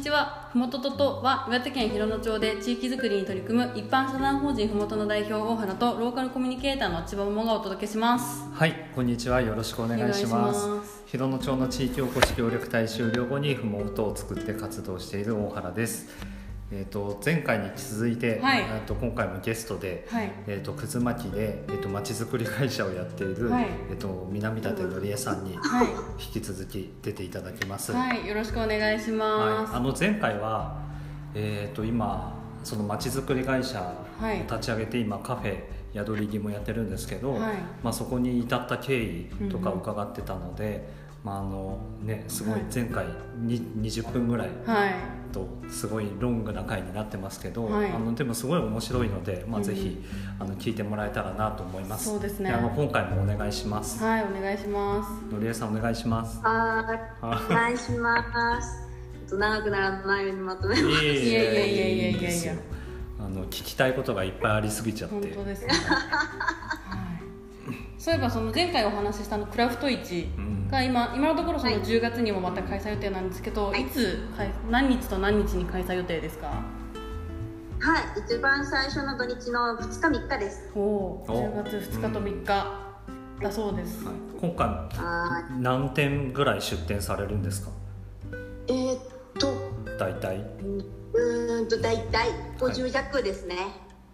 [0.00, 9.42] にちはふもとととは岩手県広野町で地域づくりに取り組む一般社団法人ふもとの代表大原とローカルコミュニケーターの千葉桃がお届けしますはい、こんにちは。
[9.42, 11.02] よろしくお願いします。
[11.04, 16.08] 広野町の地域おこし協力隊終了後にふもとを作って活動している大原です。
[16.72, 18.60] えっ、と前回に続いて、はい。
[18.60, 20.32] えーと今回もゲストで、はい。
[20.46, 23.66] えっ、とくず巻きでえっ、とまちづくり会社をやっている、はい。
[23.90, 25.86] えっ、と南舘のりえさんにはい。
[26.18, 27.92] 引き続き出ていただきます。
[27.92, 28.26] はい。
[28.26, 30.78] よろしくお願いします、はい、あの前回は、
[31.34, 35.62] えー、と今そのまちづくり会社を立ち上げて、今カフェ
[35.94, 37.54] 宿り木もやってるんですけど、はい。
[37.82, 40.88] まあ、そこに至った経緯とか伺ってたので、
[41.24, 42.62] まああのね、すごいはい。
[42.74, 43.06] 前回
[43.36, 44.94] に20分ぐらいはい。
[45.32, 47.90] とすごいロングな回になってますけど、はい。
[47.90, 49.64] あのでもすごい面白いので、まあ、うん。
[49.64, 50.02] ぜひ
[50.38, 52.06] あの聞いてもらえたらなと思います。
[52.06, 52.50] そうですね。
[52.50, 54.02] あの今回もお願いします。
[54.02, 55.32] はいお願いします。
[55.32, 56.40] のりえさんお願いします。
[56.42, 56.84] は
[57.22, 58.88] い、お願いします。
[59.28, 61.04] ちょっと長くならないようにまとめます。
[61.04, 62.54] いやいやいやいやいやいいですよ
[63.20, 65.14] あの聞きたいことがいっぱいありすぎちゃって。
[65.14, 65.68] 本当ですね。
[65.68, 66.99] は い
[68.00, 70.68] そういえばその前回お話ししたあのクラフト市うん。
[70.68, 71.82] が今今のところそのはい。
[71.82, 73.82] 10月にもまた開催予定なんですけど、はい。
[73.82, 76.46] い、つ開何日と何日に開催予定ですか？
[76.46, 80.70] はい、一番最初の土日の2日3日です。
[80.74, 82.46] おおお10月2日と3日
[83.42, 84.14] だそうです、はい。
[84.40, 87.70] 今回あ何点ぐらい出店されるんですか？
[88.32, 89.00] ーえー、っ
[89.38, 89.52] と、
[89.98, 90.38] 大体。
[90.38, 93.56] うーんと大体50弱ですね。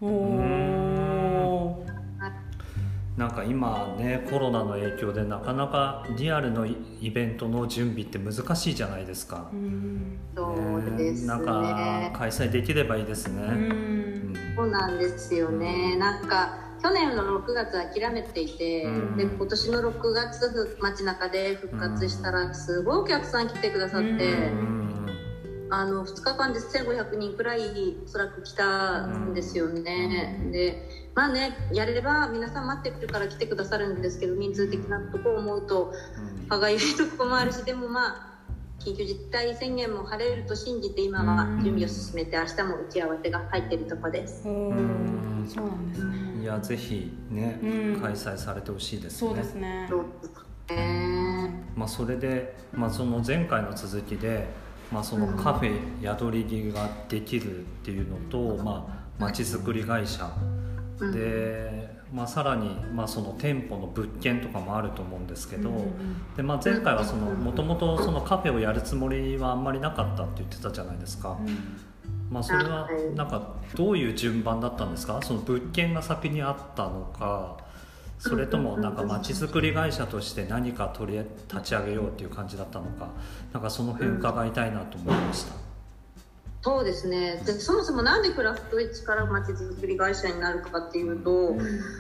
[0.01, 0.76] おお
[3.17, 11.27] なんか今ねコロナの影響でなかなかリアルのイイベントの準備って難しいじゃないですか、うんそうですね。
[11.27, 14.33] なんか開催できればいいですね、ううん。
[14.33, 15.97] んそうなんですよね。
[15.97, 19.17] なんか去年の6月諦めていて、うん。
[19.17, 24.09] で今年の6月ふ街中で復活したらすごいお客さん来てくださって。
[24.09, 24.71] うん。
[24.71, 24.87] うん
[25.69, 30.53] あの2日間で1500人くらいおそらく来たんですよね、うん。
[30.53, 35.93] でまあねやれれば皆さん待ってるから来てくださるんですけど人数的なとこを思うと
[36.43, 36.47] うん。
[36.49, 38.37] 歯がゆいとこもあるしでもまあ
[38.79, 44.45] 緊急事態宣言も晴れると信じて今は準備を進めて明日も打ち合わせが入ってるとこです。
[44.45, 45.45] そうなん
[45.93, 46.43] ですね。
[46.43, 47.67] いやぜひね、う
[47.99, 48.01] ん。
[48.01, 49.29] 開催されてほしいですね。
[49.29, 49.89] そうですね。
[51.75, 54.47] まあ、それで、まあ、その前回の続きで、
[54.93, 60.31] まあ、そのカフェ宿り木ができるっていうのと、まあ、町づくり会社
[61.01, 61.13] うん。
[61.13, 71.37] で、まあ、さらに、まあ、その店舗の物件とかもあると思うんですけど、うんうんでまあ、前回はそのもともとそのカフェをやるつもりはあんまりなかったって言ってたじゃないですか、
[72.31, 73.15] まあ、それははい。
[73.15, 75.21] なんかどういう順番だったんですか？
[75.23, 77.59] その物件が先にあったのか
[78.19, 81.19] それともなんか町づくり会社として何か取り
[81.53, 83.09] 立ち上げようっていう感じだったのか
[83.53, 85.66] なんかその辺伺いたいなと思いました。
[86.67, 87.45] そうですね。
[87.47, 91.57] でそもそもなんでクラフト市からまちづくり会社になるかっていうと、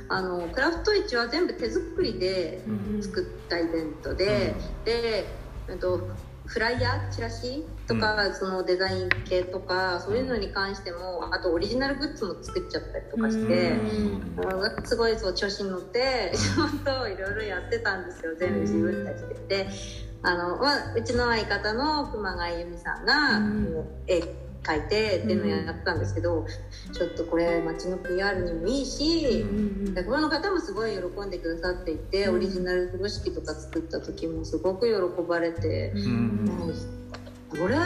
[0.08, 3.00] あのクラフト市は全部手作りでうん。
[3.00, 5.38] 作ったイベントで、で、
[5.70, 6.10] えっと、
[6.46, 14.50] フライヤーチラシとか、そのデザイン系とかそういうのに関してもあとオリジナルグッズも作っちゃったりとかして、うん。
[14.50, 18.34] あのすごいそう調子に乗って仕事をいろいろやってたんですよ。
[18.34, 19.64] 全部自分たちで。
[19.64, 19.70] で
[20.22, 23.64] あの、まあ、うちの相方の熊谷由美さんが、うん。
[23.72, 26.46] こう絵描いてっていうのをやったんですけど、
[26.92, 29.44] ちょっとこれ街の PR にもいいし、
[29.94, 32.36] でこの方もすごい喜んでくださっていて、うん。
[32.36, 36.74] オリジナル風呂敷とか作った時もすごく喜ばれて、うんもう
[37.48, 37.76] これ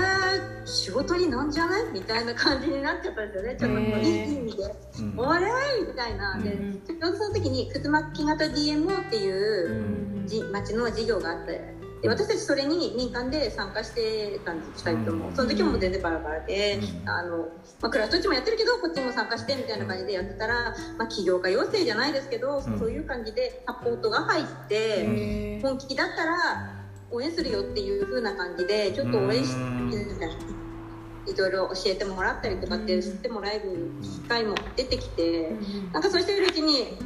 [0.64, 4.64] 仕事になんじゃないみたいな感じになっちゃったんですよねちょっとこういい意味で
[4.98, 5.46] 「うんおれ!」
[5.86, 6.38] みたいな。
[6.38, 6.80] でうん。
[6.80, 15.28] ちょうどその時にくず巻き型 DMO っていううんじ町の事業があってで私たちそれに民間で参加してたんです2人とも。
[15.28, 15.36] うん。
[15.36, 17.08] その時も全然バラバラで、うん。
[17.08, 17.38] あの
[17.80, 22.78] まあ、クラフト市もやってるけどこっちも参加してみたいな感じでやってたら、まあ、起業家養成じゃないですけど、うん。
[22.78, 26.34] そういう感じでサポートが入って、本気だったら
[27.10, 29.90] 応援するよっていう風な感じでちょっと応援してうん。
[31.26, 35.54] いろいろ教えてもらったりとかって知ってもらえる機会も出てきて。
[35.92, 36.98] なんかそうしてるうちに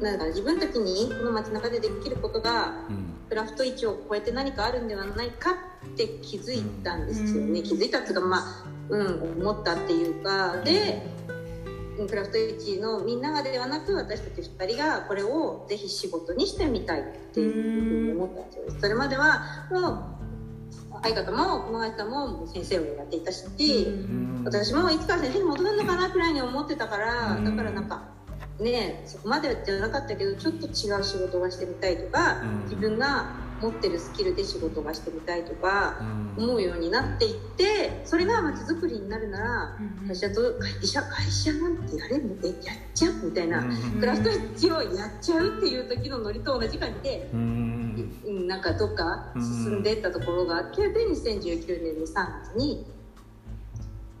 [0.00, 5.50] なんか自分たちにこの街中でできることがうんクラフト市を超えて何かあるんではないか
[5.86, 7.64] って気づいたんですよね、うん。
[7.64, 10.56] 気づいたっていうかまあうん思ったっていうか。
[10.64, 11.02] で
[12.06, 17.04] クラフト市のみんながではなく私たち2人がこれをぜひ仕事にしてみたいっ
[17.34, 20.18] ていうふうに思ったんですよそれまではもう
[21.02, 24.42] 相方も熊谷さんも先生をやっていたし、うん。
[24.44, 27.44] 私もいつか先生に戻るのかなくらいに思ってたから、うん。
[27.44, 28.02] だからなんか
[28.60, 32.62] ねそこまでじゃなかったけどちょっと違う仕事がしてみたいとか、うん。
[32.64, 33.26] 自分が
[33.60, 35.98] 持ってるスキルで仕事がしてみたいとか
[36.36, 36.44] うん。
[36.44, 39.76] 思うようになっていってそれがまちづくりになるなら
[40.06, 42.34] 会社と会社会社なんてやれるの？
[42.44, 43.14] えやっちゃう？
[43.24, 43.64] みたいな
[43.98, 47.28] クラフトエッジをやっちゃうっていう時のノリと同じ感じで。
[47.32, 48.14] うん。
[48.24, 52.12] うんなんかどっか進んでいったところがあってで2019年の3
[52.44, 52.86] 月に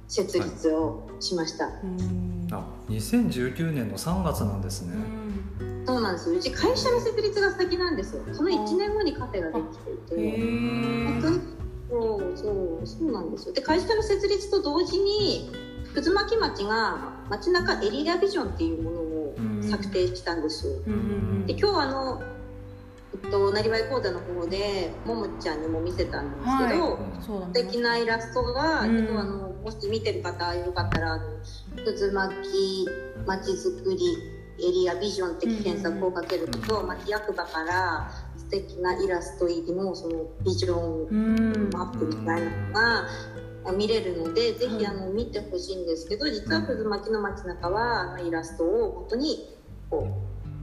[0.08, 4.94] 設立をしました、うんあ2019年の3月なんですね、
[5.86, 6.36] そうなんですよ。
[6.36, 8.22] うち会社の設立が先なんですよ。
[8.32, 10.38] その1年後にカフェができていへて。
[10.38, 11.40] ー本当に
[11.90, 13.54] そうそうそうなんですよ。
[13.54, 15.50] で会社の設立と同時に
[15.94, 20.72] 葛巻町が街中エリアビジョンっていうものを策定したんですよ、
[21.46, 22.22] で今日あの
[23.24, 27.22] えっと、なりわい講座の方でももちゃんにも見せたんですけど、はい。
[27.22, 29.18] 素ね敵なイラストが、うん。
[29.18, 31.24] あのもし見てる方よかったらあの
[31.84, 32.86] 「渦巻
[33.26, 42.42] まちづくりエリアビジョン」って検索をかけると、町役場から素敵なイラスト入りのそのビジョンうんマップみたい
[42.72, 43.06] な
[43.64, 49.56] のが見れるので、ぜひあの見てほしいんですけど実は渦巻きの街中はあのイラストを本当に
[49.90, 50.08] こ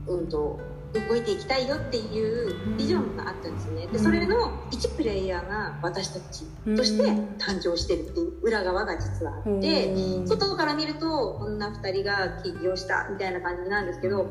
[0.06, 0.58] ううんと
[0.92, 3.86] 動いていきたいよっていうビジョンがあったんですね。
[3.88, 6.44] でそれの一プレイヤーが私たち
[6.76, 7.04] として
[7.38, 10.26] 誕生してるっていう裏側が実はあってうん。
[10.26, 14.22] 外から見ると女2人が起業したみたいな感じなんですけど、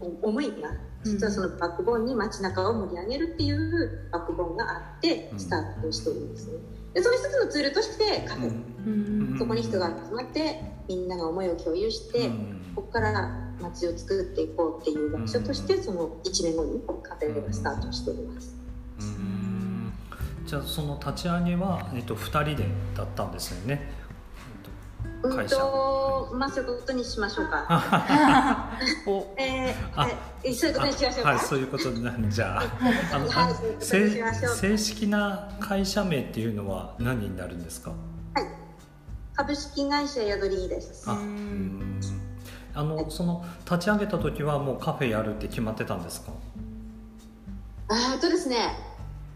[0.00, 0.70] うん、思いが
[1.04, 6.58] 実はそのバックボーンに街中を盛り上げるっていうバックボーンがあってスタートしてるんですね
[6.98, 8.90] でその一つのツールとしてカフェ、う
[9.34, 9.36] ん。
[9.38, 12.72] そこに人が集まってみんなが思いを共有して、うん。
[12.74, 13.12] ここから
[13.60, 18.56] 街を作っていこうっていう場所としてその1年後にカフェがスタートしております。
[18.98, 19.92] うん。
[20.44, 23.92] じゃあその立ち上げは、えっと、2人でだったんですよね、
[25.22, 27.66] うん会社とまあそういうことにしましょうか。
[29.06, 29.34] お。
[29.36, 30.08] えーあ
[30.44, 31.30] えそういうことにしましょうか？
[31.30, 32.60] はいそういうことになるじゃ。
[32.60, 32.62] あ
[33.14, 33.54] あのはい
[33.84, 34.22] 正
[34.56, 37.92] 正式な会社名っていうのは何になるんですか？
[39.34, 41.04] 株式会社宿りです。
[41.08, 41.18] あうん。
[41.20, 42.00] うん。
[42.74, 46.32] あのその立ち上げた時はもうカフェやるって決まってたんですか？
[47.88, 48.56] あーとですね、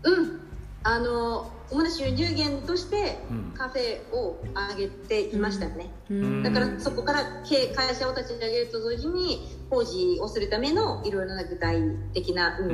[0.05, 0.41] うん、
[0.85, 3.53] あの主な収入源としてうん。
[3.57, 4.43] カフェを
[4.77, 5.91] 上げていましたよね。
[6.11, 6.43] うん。
[6.43, 11.81] だからそこから経会社を立ち上げると同時に工事をするためのいろいろな具体
[12.13, 12.73] 的な動き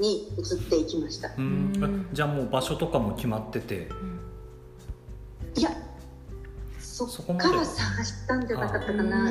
[0.00, 1.30] に移っていきました。
[1.38, 1.72] うん。
[1.76, 2.08] うん。
[2.12, 3.88] じゃあもう場所とかも決まってて？
[5.56, 5.70] いや、
[6.80, 9.30] そそこから探したんじゃなかったかな。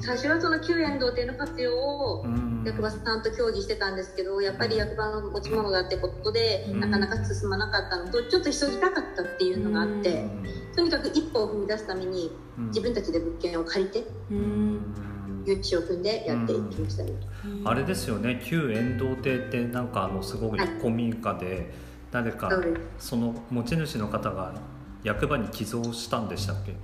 [0.00, 2.62] 最初はその旧園童貞の活用をうん。
[2.66, 6.80] 役場さんと協議してたんですけどやっぱり役場の持ち物だってことで、うん。
[6.80, 8.10] なかなか進まなかったの。
[8.10, 10.26] とちょっと急ぎたかったっていうのがあって、
[10.74, 12.66] とにかく一歩を踏み出すためにうん。
[12.68, 14.94] 自分たちで物件を借りてうん。
[15.46, 17.12] 誘致を組んでやっていきましたね、
[17.64, 18.42] あれですよね。
[18.44, 21.72] 旧遠藤邸ってなんかあのすごく古民家で
[22.10, 22.50] 誰か
[22.98, 24.54] その持ち主の方が
[25.04, 26.74] 役場に寄贈したんでしたっけ、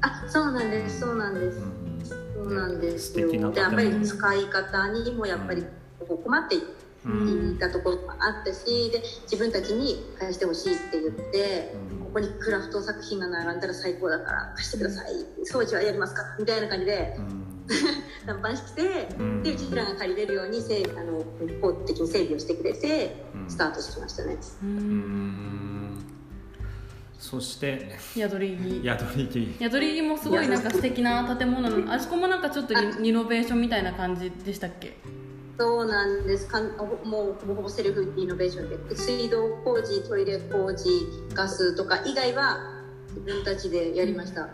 [0.00, 1.79] あそうなんですそうなんです、うん
[2.44, 3.30] そうなんですよ。
[3.32, 5.64] やっぱり使い方にもやっぱり
[6.24, 6.58] 困ってい
[7.04, 7.08] う
[7.54, 12.00] んたところもあったしで自分たちに返してほしいって言ってうん。
[12.10, 15.12] ここにクラフト作品が並んだら最高だから貸してください。
[15.50, 16.22] 掃除はやりますか？
[16.38, 17.46] みたいな感じでうん。
[18.26, 19.42] 談判してうん。
[19.42, 23.50] でうちらが借りれるようにせいあの一方的に整備をしてくれてうん。
[23.50, 24.36] スタートしましたね。
[24.62, 25.98] ううんん
[27.20, 34.96] そして宿り木宿り木宿り木もすごいなんか素敵な建物なのあそこもなんかちょっとリリノベーションみたいな感じでしたっけ？
[35.58, 36.48] そうなんです。
[36.48, 38.96] かもうほぼほぼセルフリノベーションで。
[38.96, 40.88] 水道工事トイレ工事
[41.34, 42.56] ガスとか以外は
[43.08, 44.48] 自分たちでやりました、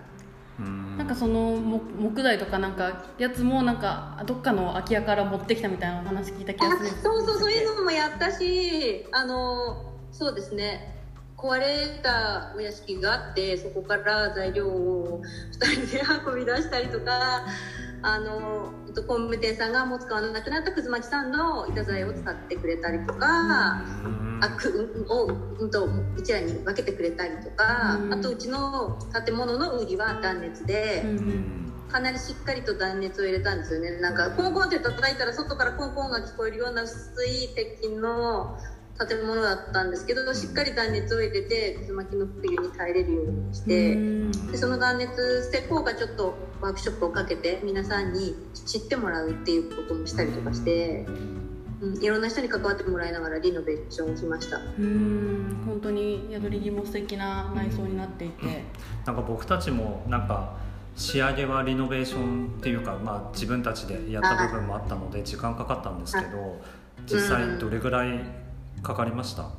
[0.58, 0.99] うん。
[0.99, 10.96] なんかその木木材とかなんかやつもなんかどっかの空き家から持ってきたみたいなお話聞いた気があするそうそうそういうのもやったしあのそうですね
[11.37, 15.23] 壊れたお屋敷があってそこから材料を
[15.61, 17.47] 2人で運び出したりとか
[18.02, 23.83] あの工務店さんがもう使わなくなったくずまちさんの板材を使ってくれたりとか。
[24.05, 25.26] うんあくを、
[25.59, 31.05] うん、とうちらに分けてくれたりとか、うんあとうちの建物の売りは断熱で、
[31.88, 38.59] かなりしっかりと断熱を入れたんですよねなんかコンコンって叩いたら外からコンコンが聞こえるような薄い鉄筋の
[38.99, 44.31] 建物だったんですけどしっかり断熱を入れて渦巻きの冬に耐えれるようにして、うん。
[44.50, 51.07] でその断熱施工がちょっとワークショップをかけて皆さんに知ってもらうっていうこともしたりとかして、
[51.81, 54.57] うん、いろんな人に関わってもらいながらリノベーションをしました。
[54.57, 55.62] うん。
[55.67, 58.65] 本当に宿り木も素敵な内装になっていて。
[59.05, 60.57] なんか僕たちもなんか
[60.97, 66.62] 仕上げはリノベーションっていうか、まあ、自分たちでやった部分もあったので時間かかったんですけど
[67.05, 68.46] 実際どれぐらい
[68.83, 69.50] かかりました。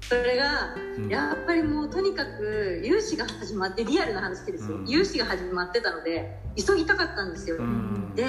[0.00, 1.08] それが、うん。
[1.08, 4.86] やっぱりもうとにかく融資が始まってリアルな話ですよ、うん。
[4.86, 8.14] 融資が始まってたので急ぎたかったんですよ、うん。
[8.14, 8.24] で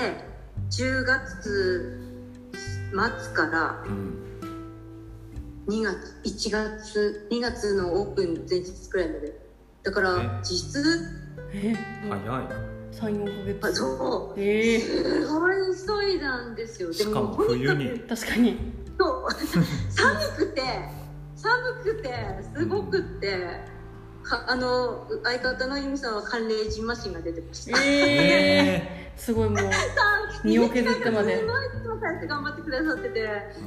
[0.72, 2.02] 10月
[2.92, 4.22] 末からうん。
[5.68, 9.34] 2月1月2月のオープン前日くらいまで。
[9.84, 10.40] だからえ？
[10.44, 11.10] 実質
[11.52, 11.76] え？
[12.08, 12.22] 早い。
[12.92, 14.40] 34ヶあ月そう。
[14.40, 15.56] ええすごい
[16.08, 16.90] 急いだんですよ。
[16.90, 18.00] でしかも冬に。
[18.00, 18.58] 確かに
[19.90, 20.62] 寒くて
[21.36, 22.14] 寒くて
[22.56, 23.36] すごくって
[24.24, 27.80] はあの相方の由美さんは寒冷ジンマシンが出てました。
[27.80, 29.60] えええ すごいもう
[30.44, 31.40] 身を削ってまで。
[31.40, 33.60] すごいいつも帰って頑張ってくださっててー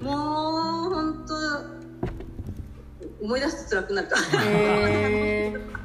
[0.00, 0.06] うん。
[0.06, 5.72] もう本当思い出すと辛くなったえー。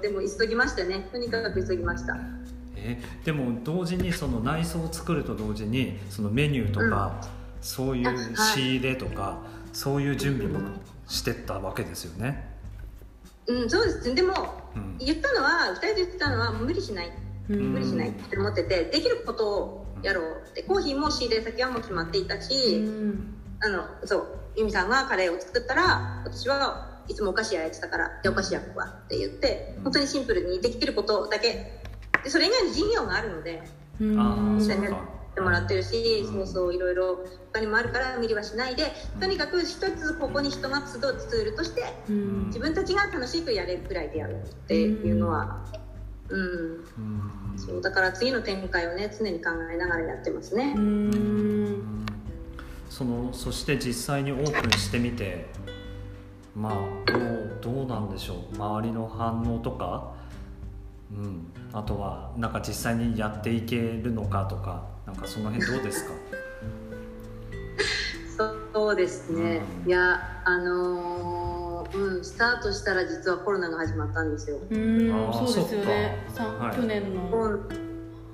[0.00, 1.08] でも急ぎましたね。
[1.12, 2.14] とにかく急ぎました
[2.84, 7.20] えでも同時にその内装を作ると同時にそのメニューとか、
[7.60, 9.38] そういう仕入れとか、
[9.72, 10.60] そういう準備も
[11.08, 12.54] してったわけですよね、
[13.46, 14.32] うんそうですでも
[14.74, 14.98] うん。
[14.98, 17.12] 言ったのは2人で言ってたのは無理しない。
[17.48, 17.72] うん。
[17.72, 20.62] 無理しないって思っててできることをやろうって。
[20.62, 23.34] コーヒーも仕入れ先はもう決まっていたうし、ん。
[23.60, 24.26] あのそう
[24.56, 31.82] 由美さんがカレーを作ったら私はいつもお菓子焼いてたからでお菓子焼くわって言って本当にシンプルにできてることだけ
[32.24, 33.62] でそれ以外に事業があるので
[34.00, 34.18] うん。
[34.18, 42.46] ああそかそううかやってもらってるし、そうそういろいろ他にもあるから無理はしないでとにかく一つここに人が集うツールとしてうん。
[42.46, 45.64] 自分たちが楽しくやれるくらいでやるっていうのは
[46.28, 46.40] うん。
[46.40, 46.82] うん。
[47.56, 50.74] そうだから次の展開をね常に考えながらやってますね。
[52.88, 55.46] そのそして実際にオープンしてみて
[56.54, 58.54] まあどうどうなんでしょう。
[58.54, 60.14] 周りの反応とか、
[61.16, 66.12] うん、あとはなんか実際にやっていけるのかとかなんかその辺どうですか？
[68.74, 69.88] そうですね、うん。
[69.88, 74.58] いやあのーうんスタートしたら実はコロナが始まったんですよ。
[74.68, 76.26] うんそうですよね。
[76.58, 76.76] はい。
[76.76, 77.60] 去年のうん。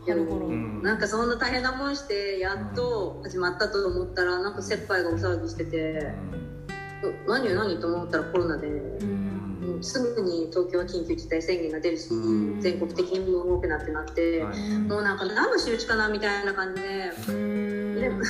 [0.06, 0.46] 春頃。
[0.46, 0.82] うん。
[0.82, 6.14] なんかそんな大変なもんしてやっと始まったと思ったらなんか切羽がお騒ぎしてて
[7.28, 9.19] 「何よ何?」と思ったらコロナで、うん
[9.80, 12.60] うんすぐに東京は緊急事態宣言が出るし、うん。
[12.60, 14.58] 全国的にも動くなってなって、はい。
[14.78, 17.12] もうなんか何の仕打ちかなみたいな感じで。
[17.28, 17.94] うん。
[17.94, 18.10] で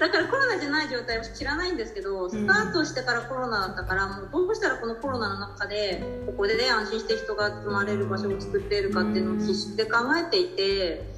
[0.00, 11.08] だからコロナじゃない状態を知らないんですけど、スタートしてからコロナだったからもうどうしたらこのコロナの中でここで、ね、安心して人が集まれる場所を作っているかっていうのを必死で考えていて、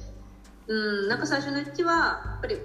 [0.67, 0.75] う
[1.05, 2.57] ん、なんか最初のうちはやっぱり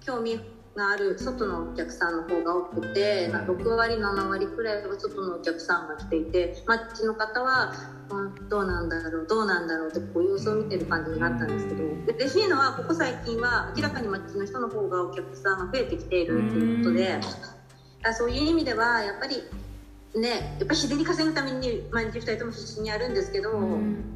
[0.00, 0.40] 興味
[0.80, 3.46] がある外のお客さんの方が多くてなん。
[3.46, 7.72] か6割7割くらいは外のお客さんが来ていて街の方は
[8.10, 17.20] あどうなんだろうどうなんだろうってこう様子を見てる感じになったんですけどで嬉しいのはここ最近は明らかに街の人の方がお客さんが増えてきているっていうことで
[18.02, 19.44] あそういう意味ではやっぱり
[20.14, 24.06] ねやっぱり自然に稼ぐために毎日2人とも必死にやるんですけど、うん。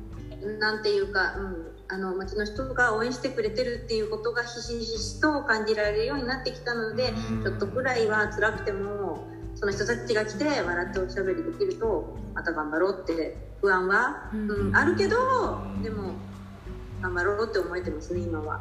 [0.58, 7.42] なんていうか、うん、あの街の人が応援してくれてるっていうことがひしひしと感じられるようになってきたのでうん。
[7.42, 14.50] ちょっとくらいは辛くてもその人たちが来て笑っておしゃべりできるとまた頑張ろうって不安は、うん。
[14.50, 15.16] うん、あるけど
[15.82, 16.12] でも
[17.00, 18.60] 頑張ろうって思えてますね今は。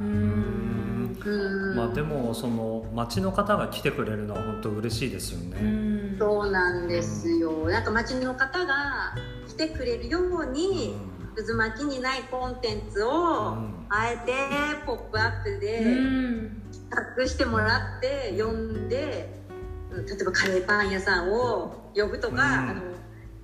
[1.76, 5.62] まあでもその町の方が来てくれるのは本当嬉しいですようね。
[5.62, 7.52] んそうなんですよ。
[7.70, 9.16] なんか街の方が
[9.48, 10.96] 来てくれるように
[11.36, 13.58] 渦巻きにないコンテンツを
[13.90, 14.34] あえて
[14.86, 19.44] 「ポップアップでうん託してもらって呼んで
[19.92, 22.42] うん例えばカレーパン屋さんを呼ぶとか、うん。
[22.42, 22.82] あの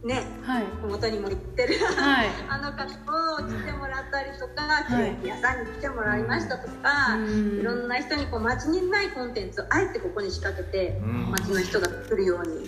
[0.03, 0.63] ねはい。
[0.84, 2.27] 表にも行ってるはい。
[2.50, 4.86] あの方を来てもらったりとか、い。
[4.88, 11.31] ケーキ屋さんに来てもらいましたとか、いろんな人にこう街にないコンテンツをあえてここに仕掛けてうん。
[11.31, 12.65] 街の人が来るように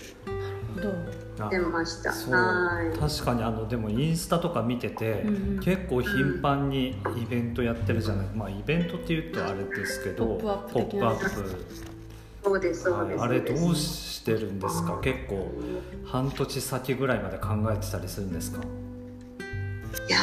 [1.49, 2.11] 出ました。
[2.11, 11.31] 確かにあのでもインスタとか見てて、うんうん結構頻繁にイベントやってるじゃない、まあイベントっていうとあれですけどポップアップポ的なップアッ
[12.43, 13.29] そうですそうです、プはい。
[13.29, 14.99] あれどうしてるんですか？
[15.01, 15.51] 結構
[16.05, 18.59] 半年先ぐらいまで考えてたりするんですか？
[20.07, 20.19] いや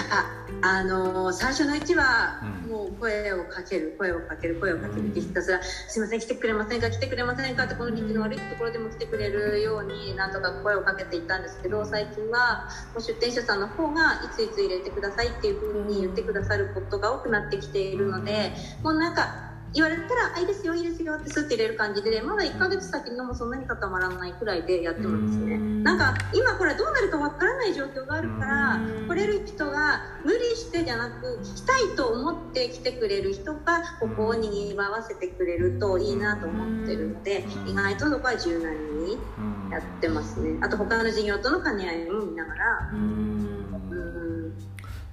[0.63, 25.55] あのー最初のうちはもう声をかける声をかける声をかけるってひたすら「すいません来てくれませんか来てくれませんか」ってこの立地の悪いところでも来てくれるようになんとか声をかけていったんですけど最近はもう出店者さんの方がいついつ入れてくださいっていうふうに言ってくださることが多くなってきているのでもうなんか言われたら「あいいですよいいですよ」ってスッて入れる感じでまだ1ヶ月先のもそんなに固まらないくらいでやってますね。
[25.55, 25.83] うん。
[25.83, 29.09] なんか今これどうなるかわからない状況があるからうん。
[29.09, 38.73] 来れる人が無理してじゃなく来たいと思って来てくれる人がここをにぎわわせてくれるといいなと思ってるので意外とそこは柔軟
[39.05, 40.59] にうんやってますね。
[40.63, 42.91] あと他の事業との兼ね合いも見ながら。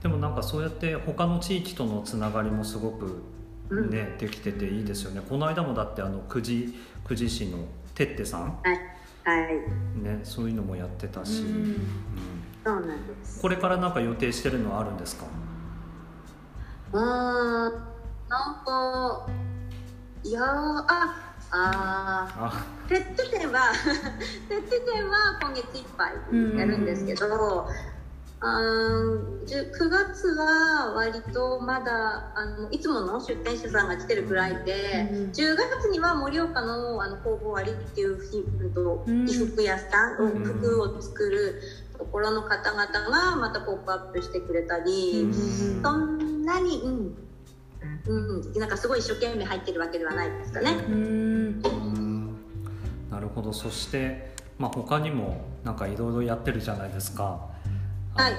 [0.01, 3.35] でもなんかそうやって他の地域とのつながりもすごくうん
[3.71, 5.21] ね、できてていいですよね。
[5.27, 6.75] この間もだってあの久慈
[7.07, 7.59] 久慈市の
[7.93, 8.77] てってさん、はい。
[9.23, 9.55] はい。
[10.01, 11.47] ね、そういうのもやってたし、うん。
[11.47, 11.83] うん。
[12.63, 13.41] そうなんです。
[13.41, 15.25] これからなんか予定してるのはあるんですか？
[16.93, 17.03] うーん。
[18.27, 19.27] なんか
[20.23, 20.85] いやーあ
[21.51, 22.65] ああ。
[22.87, 23.71] ーテッテ店は
[24.49, 26.13] テッテ店は今月いっぱい
[26.57, 27.71] やるんですけど、あー
[29.45, 40.43] じゅ9月は割とまだあのいつもの出店者さんが来てるくらいで、うん10月には盛岡のあの工房割っていう衣服屋さん、うん。
[40.43, 41.61] 服を作る
[41.97, 45.33] ところの方々がまたポップアップしてくれたり、うん
[45.83, 47.15] そんなに、うん。
[48.07, 50.75] うん、なんかすごい一生懸命入ってるわけではないですかね。
[53.09, 53.53] なるほど。
[53.53, 57.54] そして、まあ、他にもなんかいろいろやってるじゃないですか
[58.15, 58.33] はい。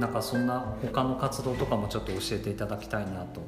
[0.00, 3.40] なんかそんな他の活動とかもちょっと教えていただきたいなと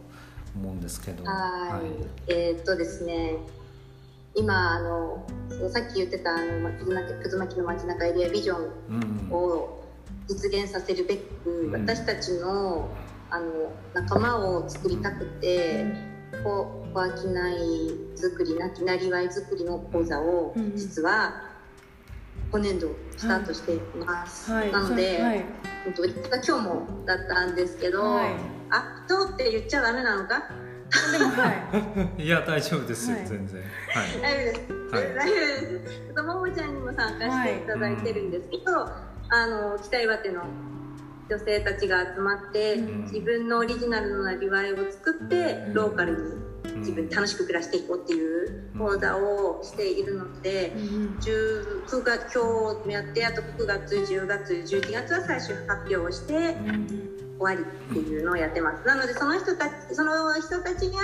[0.56, 1.25] 思うんですけど。
[1.25, 1.80] は
[2.28, 3.37] い、えーっとですね。
[4.35, 5.26] 今あの
[5.70, 8.70] さっき言ってたあのまくずまきくずまきの街中エリアビジョン
[9.28, 9.85] うんを
[10.28, 11.73] 実現させるべく、ん。
[11.73, 12.88] 私たちの
[13.30, 13.47] あの
[13.92, 15.85] 仲間を作りたくて、
[16.42, 20.76] こう小商い作りなきなりわい作りの講座をうん。
[20.76, 21.47] 実は
[22.50, 24.72] 今年度スタートしています、はい。
[24.72, 25.44] なので、はい。
[25.86, 28.30] 今日もだったんですけど、はい。
[28.70, 30.48] あどうって言っちゃダメなのか？
[31.12, 32.22] でもはい。
[32.24, 33.26] いや大丈夫ですよ、はい。
[33.26, 33.62] 全然。
[33.62, 34.22] はい。
[34.22, 34.94] 大丈夫です。
[34.94, 35.14] はい。
[35.14, 36.00] 大丈夫です。
[36.00, 38.88] ちょっとももちゃんにも参加していただいてるんですけど、
[39.30, 40.42] あの北岩手の
[41.28, 43.02] 女性たちが集まって、うん。
[43.02, 45.74] 自分のオリジナルのなりわいを作って、うん。
[45.74, 46.47] ローカルに
[46.78, 56.56] 自分楽しく暮らしていこうっていう講座をしているので、うん19月今日やってあと9月10月11月は最終発表をして
[57.38, 58.87] 終わりっていうのをやってます。
[58.87, 60.98] なのでその人たちその人たちが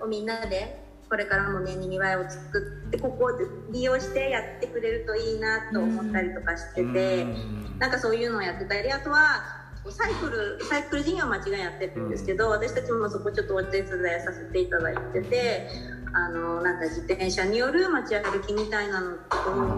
[0.00, 7.78] こうみんなでこれからもねにぎわいを作ってここを利用してやってくれるといいなと思ったりとかしてて、うん。
[7.78, 15.68] なんかそういうのをやってたりあとはサイクルサイクル事業は間違いやってるんですけど、私たちもそこちょっとお手伝いさせていただいてて
[16.12, 19.16] あのなんか自転車による街歩きみたいなの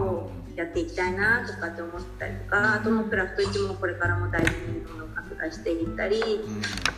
[0.09, 6.23] をやっていきたいなとかって思ったりとかあともクラフト市もこれからも大事にどんどん拡大していったり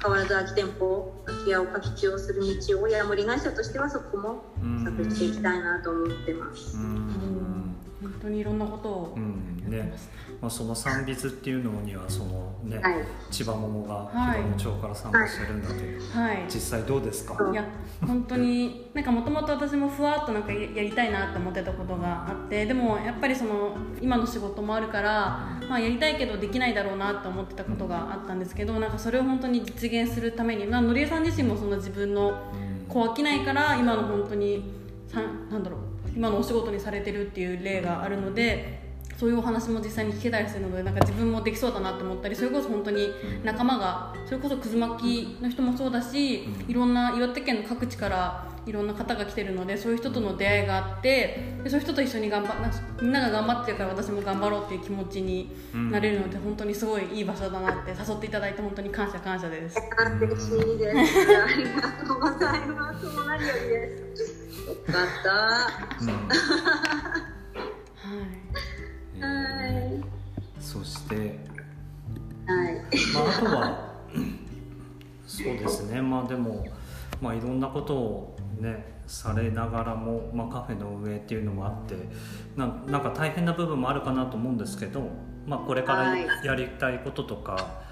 [0.02, 6.76] 変わらず空き店舗空き家を活用する道を山盛り会社としてはそこもうん模索していきたいなと思ってます。
[6.76, 7.65] うん
[8.02, 9.92] 本当にいろんなことをうんね。
[10.40, 12.94] まあ、その三筆っていうのにはそのね、はい。
[13.30, 14.42] 千葉桃がはい。
[14.42, 16.44] 広野町から参加してるんだけど、はい。
[16.48, 17.64] 実際どうですか、いや
[18.06, 32.66] 本当になんかもともと私もふわっとなんかややりたいなって思ってたことがあってでもやっぱりその今の仕事もあるから、まあ、やりたいけどできないだろうなと思ってたことがあったんですけどなんかそれを本当に実現するために、まあ、のりえさん自身もその自分のうん。
[32.88, 34.62] こう飽きないから今の本当に
[35.08, 35.80] さなんだろう
[36.16, 38.86] 今のお仕事にされてるっていう例があるので
[39.18, 43.08] そういうお話も実際に聞けたりするのでなんか自分もできそうだなと思ったりそれこそ本当に
[43.44, 59.78] 仲間がそれこそくず巻きの人もそうだしいろんな岩手県の各地からいろんな方が来てるのでそういう人との出会いがあってでそういう人と一緒に頑張なみんなが頑張ってるから私も頑張ろうっていう気持ちになれるので本当にすごいいい場所だなって誘っていただいて本当に感謝感謝です。
[59.78, 61.42] あ嬉しいです。
[61.42, 63.06] ありがとうございます。
[63.06, 64.35] もう何よりです。
[64.66, 65.30] よかった。
[66.02, 66.14] うんは
[69.20, 70.04] いはい。
[70.60, 72.74] そして、はい。
[73.14, 73.96] まあ、あとは
[75.26, 76.66] そうですねまあでも、
[77.20, 81.94] まあ、いろんなことをねされながらも、まあ、カフェの運営っていうのもあって
[82.56, 85.08] なんなんか大変な部分もあるかなと思うんですけど、
[85.46, 87.82] まあ、これからはいやりたいこととか、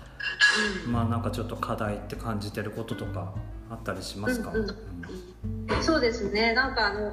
[0.88, 3.34] まあなんかちょっと課題って感じてることとか
[3.74, 4.52] あったりしますか、
[5.82, 6.54] そうですね。
[6.54, 7.12] なんかあの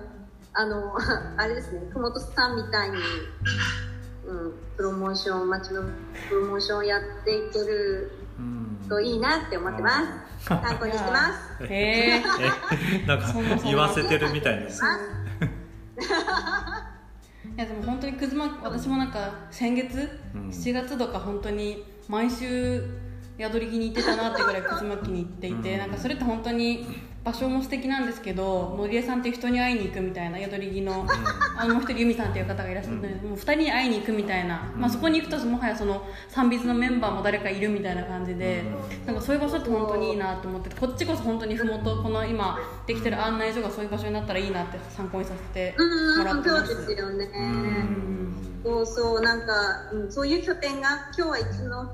[0.54, 0.93] あの
[1.38, 1.82] あれですね。
[1.91, 2.97] 熊本さんみたいに。
[4.24, 5.82] うん、プロモーション街の
[6.30, 9.89] プロモーションをやっていけるうんといいなって思ってま
[10.39, 10.45] す。
[10.45, 11.65] 参考にしてます。
[11.65, 12.24] へえ
[13.04, 13.28] えなんか
[13.63, 14.86] 言わせてるみたいです い
[17.58, 22.84] やでも本当にくずま私もなんか先月、うん7月とか本当に毎週
[23.41, 25.77] 宿り木に行ってたなってぐらいくず巻きに行っていて、うん。
[25.80, 26.86] なんかそれって本当に
[27.24, 31.06] 場所も素敵なんですけどのりえさんっていう人に会いに行くみたいな宿り木の
[31.56, 38.64] あのもう一人由美さんっていう方がいらっしゃって、もう二人に会いに行くみたいな、まあ、そこに行くともはやそのサンビズのメンバーも誰かいるみたいな感じで、
[39.06, 42.58] なんかそういう場所って本当にいいなと思ってこっちこそ本当にふもとこの今
[42.88, 45.76] できてる案内所がそういう場所になったらいいなって参考にさせて
[46.18, 46.88] もらうんそうってます。
[46.88, 48.12] です
[48.64, 51.86] そうそうなんか、うん、そういう拠点が今日は一戸の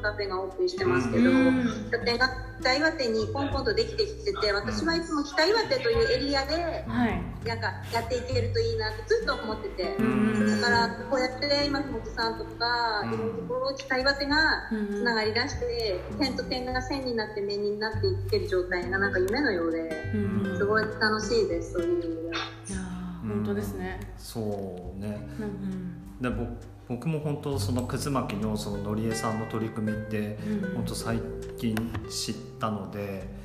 [0.00, 1.64] カフェがオープンしてますけど、うん。
[1.90, 7.22] 拠点が北岩手にポンポンとできてきてて私はいつも北岩手というエリアではい。
[7.46, 10.60] なんかやっていけるといいなってずっと思ってて、うん。
[10.60, 13.12] だからこうやって今本さんとか、うん。
[13.12, 14.36] いろんなところ北岩手が
[14.72, 14.88] うん。
[14.88, 20.58] つながりだして、点と点が線になって面になっていってる状態がなんか夢のようでうん。
[20.58, 22.22] すごい楽しいですそういう意味では。
[22.22, 24.00] いやー本当ですね。
[24.16, 25.28] そうね。
[25.40, 26.46] うんでぼ
[26.88, 30.74] 僕も本当その葛巻のそののりえさんの取り組みってうん。
[30.74, 31.18] 本当最
[31.58, 31.74] 近
[32.08, 33.41] 知ったので、うん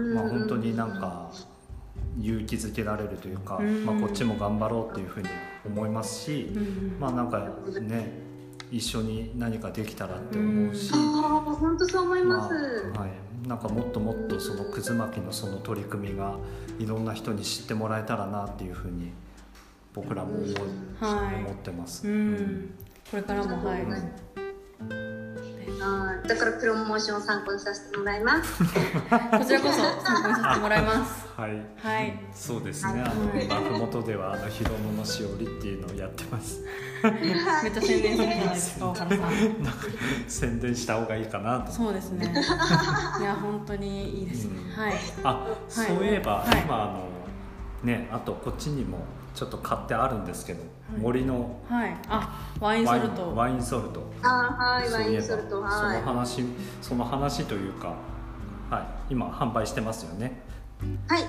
[0.00, 1.30] まあ、本当になんか
[2.20, 3.84] 勇気づけられるというか、うん。
[3.84, 5.28] まあ、こっちも頑張ろうっていうふうに
[5.66, 7.48] 思いますし、うんまあなんか
[7.80, 8.26] ね
[8.70, 12.92] 一緒に何かできたらって思うし、ああ本当そう思いまます。
[12.94, 16.36] あはい、なんかもっともっとその葛巻のその取り組みが
[16.78, 19.12] いろんな人に知ってもらえたらなっていうふうに
[19.94, 21.36] 僕らも思うはい。
[21.36, 22.06] 思ってます。
[22.06, 22.74] うん。
[23.10, 23.84] これからもはい。
[23.86, 23.96] は
[25.78, 28.58] いだからプロモーションを参考にさせてもらいます。
[28.62, 28.64] こ
[29.44, 31.26] ちらこそ参考にさせてもらいます。
[31.36, 32.20] はいはい。
[32.32, 33.00] そうですね。
[33.02, 36.60] はいあの、今ふもとでは、あの、ひろののしおりっていうのをやってます。
[37.02, 38.94] めっちゃ宣伝するじゃないですか、
[40.26, 41.70] 宣伝した方がいいかなと。
[41.70, 42.26] そうですね。
[43.20, 44.58] いや、本当にいいですね。
[44.58, 44.94] うんはい。
[45.22, 47.08] あ、そういえば、はい今、あの。
[47.84, 48.98] ね、あと、こっちにも、
[49.34, 51.60] ちょっと買ってあるんですけど、い森の。
[51.68, 51.96] はい。
[52.08, 53.34] あ、ワインソルト。
[53.36, 54.02] ワインソルト。
[54.22, 56.02] あーはいワインソルトそのはい。
[56.02, 56.44] 話、
[56.82, 57.94] その話というか。
[58.70, 60.42] はい、今販売してますよね。
[61.08, 61.22] はい。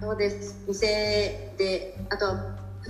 [0.00, 0.64] そうです。
[0.66, 2.26] 店であと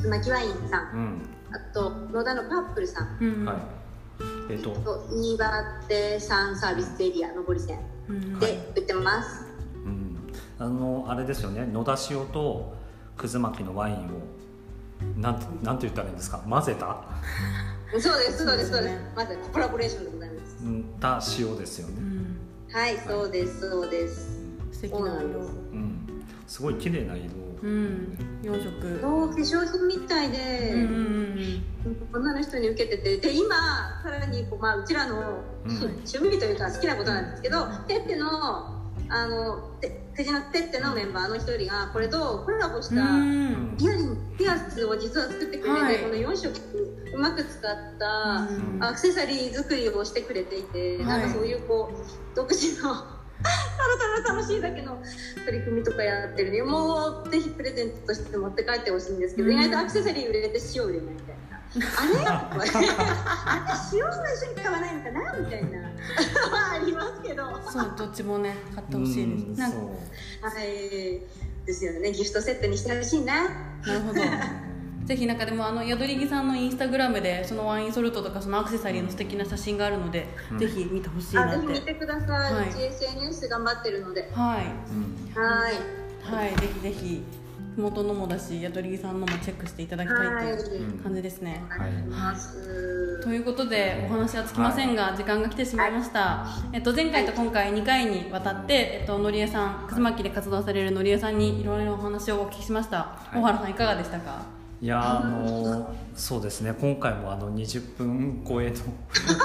[0.02, 1.20] 渦巻きワインさん、うん。
[1.52, 3.44] あと野田のパープルさん、うん。
[3.44, 3.56] はい。
[4.50, 5.62] えっと、と新潟
[6.18, 8.38] さんサービスエリア上り線うん。
[8.38, 9.44] で売ってます。
[9.84, 10.16] うん、
[10.58, 12.74] あのあれですよね野田塩と
[13.18, 13.98] 葛巻のワインを
[15.20, 16.38] なんてなんて言ったらいいんですか？
[16.48, 16.96] 混ぜた？
[18.00, 19.12] そうですそうですそうですそうですね。
[19.16, 20.56] まずコラボレーションでございます。
[20.64, 22.38] うんた塩ですよね、うん。
[22.72, 24.38] はいそうですそうです。
[24.72, 25.40] 素敵な色。
[25.72, 26.06] うん、
[26.46, 27.24] すごい綺麗な色
[27.62, 28.18] うん。
[28.42, 28.98] 洋食。
[29.00, 30.72] そう化粧品みたいで。
[30.74, 31.64] うんうんうん
[32.12, 33.54] 女の人に受けててで今
[34.02, 38.77] さらにこう、まあ、うちらの、うん趣味というか好きなことなんですけどテッテの
[39.10, 42.96] あのて藤のテッテのメンバーの一人がこれとコラボしうん。
[42.96, 43.76] たうん。
[43.78, 46.52] イヤリングピアスを実は作ってくれて、はいこの4色
[47.14, 52.94] うまく使ったうんアクセサリー作りをしてくれていて、はいなんかそういうこう独自の
[53.38, 54.98] ただただ楽しいだけの
[55.46, 61.47] 取り組みとかやってるんでもうぜひプレゼントとして持って帰ってほしいんですけど、うん意外とアクセサリー売れて塩売れないみたいな。
[61.74, 62.70] あれあれ
[63.92, 67.42] 塩も一緒に買わないのかなみたいなはありますけど。
[67.42, 69.60] はそう、どっちもね、買ってほしいうんです。
[69.60, 71.20] なんかそうい。
[71.68, 72.12] ですよね。
[72.12, 73.44] ギフトセットにしてほしいな。
[73.44, 74.20] なるほど。
[75.04, 80.58] ぜひなんかでもあの宿り木さんのインスタグラムでそのワインソルトとかそのアクセサリーの素敵な写真があるので、うん。
[80.58, 81.56] ぜひ見てほしいなって。
[81.56, 82.68] あぜひ見てください、はい。
[82.70, 84.30] うち SNS 頑張ってるので。
[84.32, 84.64] はい。
[84.90, 85.42] うん。
[85.42, 85.74] はい。
[86.22, 86.50] はい。
[86.56, 87.22] ぜひぜひ
[87.80, 90.88] 麓のもだし宿り木さんのもチェックしていただきたいはいとい。
[90.88, 92.20] う感じですね、ありがとうござい。
[92.22, 103.36] ますということでお話はつきませんが、時間が来てしまいました、えっと、前回と今回2回にわたって、えっと、のりえさん葛巻で活動されるのりえさんにいろいろお話をお聞きしました、い。
[103.38, 104.42] 大原さんいかがでしたか？
[104.80, 106.72] いやあのそうですね。
[106.80, 108.76] 今回もあの20分超えの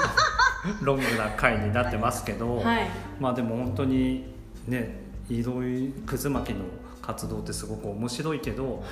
[0.82, 2.88] ロングな回になってますけど、はい。
[3.18, 4.32] まあでも本当に
[4.68, 6.60] ねいろいろ葛巻の
[7.04, 8.82] 活動ってすごく面白いけど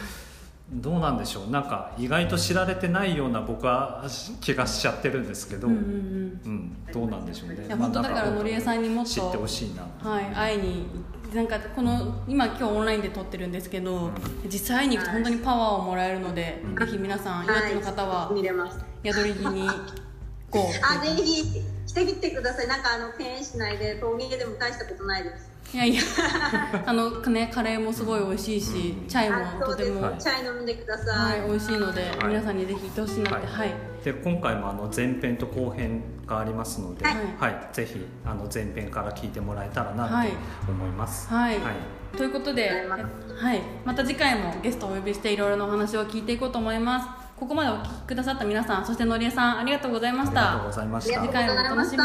[0.71, 1.51] どうなんでしょう？
[1.51, 4.05] なんか意外と知られてないような僕は
[4.41, 6.53] 気がしちゃってるんですけど、うんううん。
[6.55, 6.87] ん。
[6.93, 7.57] どうなんでしょうね。
[7.57, 9.87] うんいや本当だからのりえさんにもっと知ってほしいな。
[10.11, 10.87] はい、会いに
[11.35, 14.11] なんかこの今今日オンラインで撮ってるんですけど、
[14.45, 18.79] 実際会いに行くと本当にパワーをもらえるので、ぜひ皆さん岩手の方は見れます。
[19.05, 19.69] 宿り木に
[20.51, 20.65] こう。
[20.83, 22.69] あぜひ来てみてください。
[22.69, 25.51] なんかあの敬遠しないで陶芸でも大したことないです。
[25.75, 26.01] いやいや。
[26.87, 30.19] あのねカレーもすごい美味しいし、チャイもとても、はい。
[30.19, 32.25] チャイ飲んでくださ、はいい、美味しいので、はい。
[32.29, 33.47] 皆さんにぜひ行ってほしいなって。
[33.47, 37.53] はい、で今回もあの前編と後編がありますので、ははい。
[37.53, 40.31] いぜひあの前編から聞いてもらえたらなとはい。
[40.67, 41.29] 思います。
[41.29, 41.57] はい。
[41.57, 42.17] はい。
[42.17, 50.53] ということで、はい、また次回もゲストをお呼びしていろいろなお話を聞いていこうと思いますここまでお聞きくださった皆さんそしてのりえさんありがとうございました。
[50.53, 51.21] ありがとうございました。
[51.23, 52.05] 次回もお楽しみ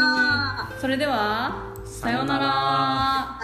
[0.80, 3.38] それではさようなら。